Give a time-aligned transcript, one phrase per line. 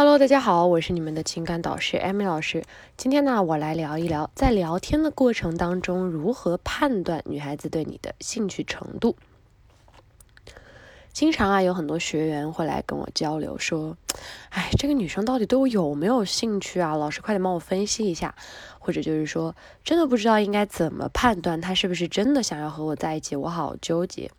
[0.00, 2.62] Hello，大家好，我是你们的情感导师 Amy 老师。
[2.96, 9.16] 今天呢，我来聊一聊，在聊天的过程当中，如何判断女孩子对你的兴趣程度。
[11.12, 13.96] 经常啊，有很多学员会来跟我交流，说
[14.50, 16.94] ：“哎，这个女生到底对我有没有兴趣啊？
[16.94, 18.36] 老师，快点帮我分析一下。”
[18.78, 19.54] 或者就是说，
[19.84, 24.30] 真的不知道应该怎么判断她是不是真的想要和我在一起，我好纠结。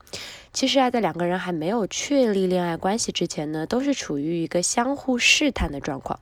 [0.52, 6.20] 其实啊，在两个人还没有确立恋爱关系之前呢，都是处于一个相互试探的状况。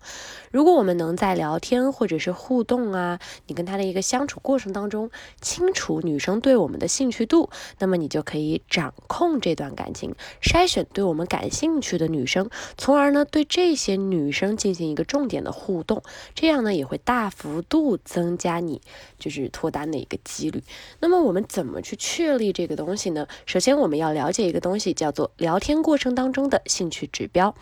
[0.52, 5.10] 如果我们能在聊天或者是互动啊，你跟他的一个相处过程当中，
[5.42, 7.50] 清楚女生对我们的兴趣度，
[7.80, 16.04] 那么你就可以掌控这段感情，筛选对我们感兴趣的女生，从而呢对这些女生进行一个重点的互动，
[16.36, 18.82] 这样呢也会大幅度增加你
[19.18, 20.62] 就是脱单的一个几率。
[21.00, 23.26] 那么我们怎么去确立这个东西呢？
[23.46, 24.17] 首先我们要。
[24.18, 27.54] 了解一个东西叫做聊天过程当中的兴趣指标，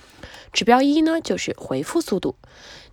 [0.54, 2.36] 指标一呢就是回复速度。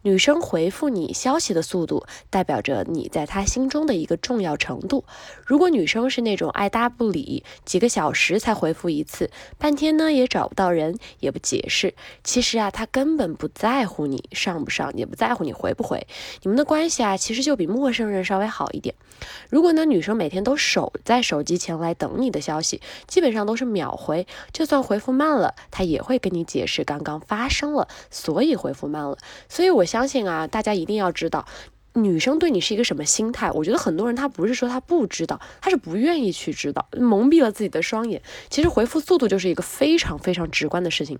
[0.04, 5.04] 女生回复你消息的速度，代表着你在她心中的一个重要程度。
[5.46, 16.04] 如果女生是那种爱搭不理，几个小时才回复一次，半天呢也找不到人，也不解释，其实啊，她根本不在乎你上不上，也不在乎你回不回。
[16.42, 18.96] 你们的关系啊，其实就比陌生人稍微好一点。
[19.50, 29.16] 如果呢，女生每天都守在手机前来等你的消息，基本上都是秒回，就算回复慢了，她也会跟你解释刚刚发生了，所以回复慢了。
[29.48, 29.86] 所以我。
[29.92, 31.44] 相信啊，大家一定要知道。
[31.94, 33.50] 女生对你是一个什么心态？
[33.50, 38.22] 我觉得很多人他不是说他不知道，他是不愿意去知道，蒙蔽了自己的双眼。
[38.48, 41.18] 其实回复速度就是一个非常非常直观的事情，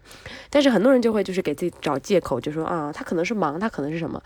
[0.48, 4.22] 但是很多人就会就是给自己找借口，就说啊，他可能是忙，他可能是什么。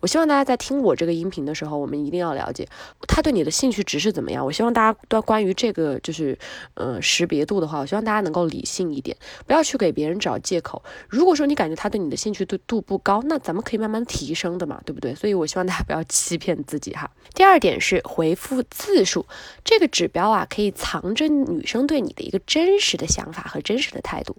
[0.00, 2.66] 我希望大家在听我这个音频的时候，我们一定要了解
[3.06, 4.44] 他对你的兴趣值是怎么样。
[4.44, 6.38] 我希望大家都关于这个就是
[6.74, 9.14] 呃识别度的话，我希望大家能够理性一点，
[9.46, 10.82] 不要去给别人找借口。
[11.10, 15.14] 如果说你感觉他对你的兴趣度度不高，那咱们可以慢慢提升的嘛，对不对？
[15.14, 15.84] 所以我希望大家。
[15.90, 17.10] 不要欺骗自己哈。
[17.34, 19.26] 第二点是回复字数，
[19.64, 24.36] 这个指标啊，可以藏着女生对你的一个真实的想法和真实的态度。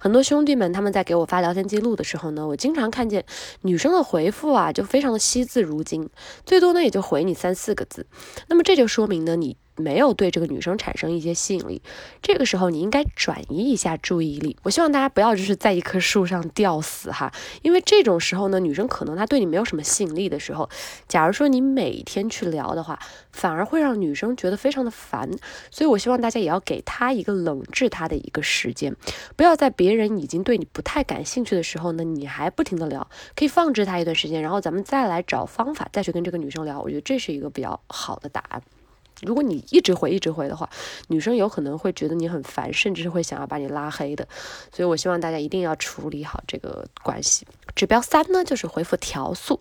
[0.00, 3.24] 很多兄弟们他们在给我发聊天记录的时候呢，我经常看见
[3.62, 6.08] 女生的回复啊，就非常的惜字如金，
[6.44, 8.04] 最多呢也就回你三四个字。
[8.48, 9.56] 那么这就说明呢，你。
[9.78, 11.80] 没有对这个女生产生一些吸引力，
[12.20, 14.56] 这个时候你应该转移一下注意力。
[14.62, 20.68] 我希望大家不要就是在一棵树上吊死哈，因为这种时候呢，女生可能她对你没有什么吸引力的时候，
[21.06, 22.98] 假如说你每天去聊的话，
[23.32, 25.30] 反而会让女生觉得非常的烦。
[25.70, 28.94] 所以我希望大家也要给她一个冷治她的一个时间，
[29.36, 36.80] 不要在别人已经对你不太感兴趣的时候呢，你还不停的聊，可以放置她一段时间，然后咱们再来找方法再去跟这个女生聊。
[36.80, 38.62] 我觉得这是一个比较好的答案。
[39.22, 40.68] 如果你一直回一直回的话，
[41.08, 44.26] 女生有可能会觉得你很烦，甚至是会想要把你拉黑的。
[44.72, 47.46] 所以我希望大家一定要处理好这个关系。
[47.74, 49.60] 指标三呢，就是回复调速。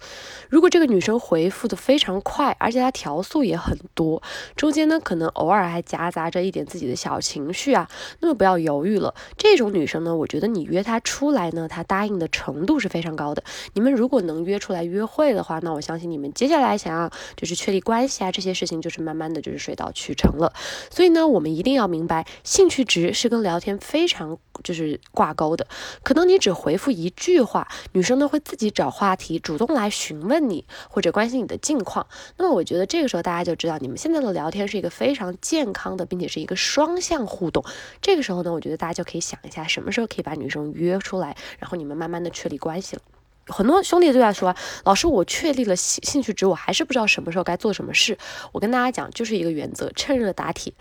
[0.49, 4.21] 如果这个女生回复的非常快，而且她调速也很多，
[4.55, 7.87] 中间呢可能偶尔还夹杂着一点自己的小情绪啊，
[8.19, 9.13] 那么不要犹豫了。
[9.37, 13.43] 这种女生呢，我觉得你约她出来呢，她答应的程度是非常高的。
[13.73, 20.51] 你们如果能约出来约会的话，那我相信你们接下来想要就是确立关系啊，这些事情就是慢慢的就是水到渠成了。
[20.89, 25.67] 所以呢，我们一定要明白，兴趣值是跟聊天非常就是挂钩的。
[26.01, 28.07] 可能你只回复一句话，女。
[28.07, 32.07] 生呢会自己找话题，主动来询问你或者关心你的近况。
[32.37, 37.65] 那么我觉得这个时候大家就知道，你们现在的聊天是一个非常健康的，并且是一个双向互动。
[38.01, 43.01] 这个时候呢，我觉得大家就可以想一下，什么时候可以把女生约出来，然后你们慢慢的确立关系了。
[43.47, 48.17] 很多兄弟都在说，老师，我确立了兴兴趣值，我还是不知道什么时候该做什么事。
[48.51, 50.73] 我跟大家讲，就是一个原则，趁热打铁。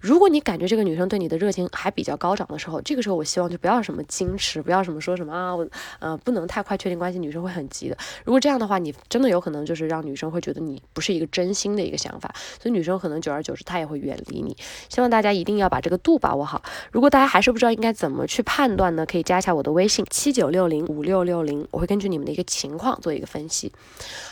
[0.00, 5.68] 如果你感觉这个女生对你的热情还比较高涨的时候，这个时候我希望就不要什么矜持，不要什么说什么啊，我
[5.98, 7.96] 呃不能太快确定关系，女生会很急的。
[8.24, 14.56] 如果这样的话，你真的有可能就是让女生会觉得你不是一个真心的一个想法，所以女生可能久而久之她也会远离你。
[14.88, 16.62] 希望大家一定要把这个度把握好。
[16.90, 22.13] 如果大家还是不知道应该怎么去判断呢，可以加一下我的微信七九六零五六六零，我会根据你。
[22.14, 23.72] 你们的一个情况做一个分析，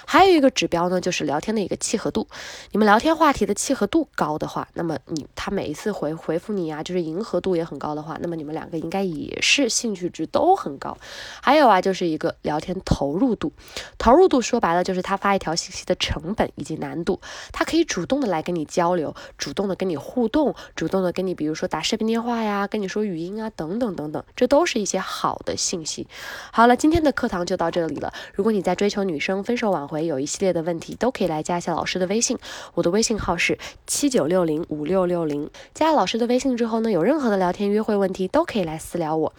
[0.06, 2.28] 还有一个指标呢，就是聊天的一个契合度。
[2.70, 10.96] 你们聊天话题的契合度高的话，那么你他每一次回回复你啊，就是迎合度也很高的话，那么你们两个应该也是兴趣值都很高。
[11.42, 13.52] 还有啊，就是一个聊天投入度，
[13.98, 17.20] 投入度说白了就是他发一条信息的成本以及难度。
[17.50, 26.06] 他可以主动的来跟你交流，主动的跟你互动，主动的跟你比如说打视频电话呀，跟你说语音啊，等等等等，这都是一些好的信息。
[26.52, 27.71] 好了，今天的课堂就到。
[27.72, 28.12] 这里了。
[28.34, 32.38] 如果你在追求女生、分手挽回有一系列的问题，都可以来加一下老师的微信。
[32.74, 35.50] 我的微信号是七九六零五六六零。
[35.74, 39.32] 加了老师的微信之后呢，有任何的聊天约会问题，都可以来私聊我。